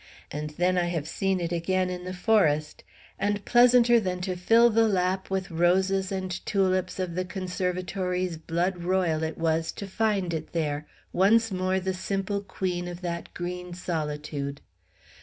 And 0.31 0.49
then 0.57 0.79
I 0.79 0.85
have 0.85 1.07
seen 1.07 1.39
it 1.39 1.51
again 1.51 1.91
in 1.91 2.05
the 2.05 2.11
forest; 2.15 2.83
and 3.19 3.45
pleasanter 3.45 3.99
than 3.99 4.19
to 4.21 4.35
fill 4.35 4.71
the 4.71 4.87
lap 4.87 5.29
with 5.29 5.51
roses 5.51 6.11
and 6.11 6.31
tulips 6.43 6.97
of 6.97 7.13
the 7.13 7.23
conservatory's 7.23 8.35
blood 8.35 8.79
royal 8.83 9.21
it 9.21 9.37
was 9.37 9.71
to 9.73 9.85
find 9.85 10.33
it 10.33 10.53
there, 10.53 10.87
once 11.13 11.51
more 11.51 11.79
the 11.79 11.93
simple 11.93 12.41
queen 12.41 12.87
of 12.87 13.01
that 13.01 13.31
green 13.35 13.75
solitude. 13.75 14.59